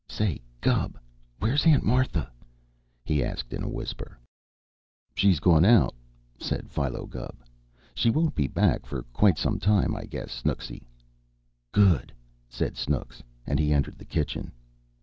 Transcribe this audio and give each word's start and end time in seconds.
"Say, 0.09 0.41
Gubb, 0.61 0.97
where's 1.37 1.67
Aunt 1.67 1.83
Martha?" 1.83 2.31
he 3.03 3.23
asked 3.23 3.53
in 3.53 3.61
a 3.61 3.69
whisper. 3.69 4.17
"She's 5.13 5.39
gone 5.39 5.63
out," 5.63 5.93
said 6.39 6.71
Philo 6.71 7.05
Gubb. 7.05 7.45
"She 7.93 8.09
won't 8.09 8.33
be 8.33 8.47
back 8.47 8.87
for 8.87 9.03
quite 9.13 9.37
some 9.37 9.59
time, 9.59 9.95
I 9.95 10.05
guess, 10.05 10.41
Snooksy." 10.41 10.87
"Good!" 11.71 12.11
said 12.49 12.77
Snooks, 12.77 13.21
and 13.45 13.59
he 13.59 13.71
entered 13.71 13.99
the 13.99 14.05
kitchen. 14.05 14.51